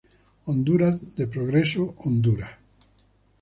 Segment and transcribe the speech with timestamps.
[0.45, 2.49] Honduras de progreso Honduras